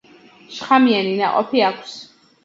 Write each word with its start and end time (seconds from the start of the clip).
შხამიანი 0.53 1.11
ნაყოფი 1.19 1.61
აქვს. 1.67 1.93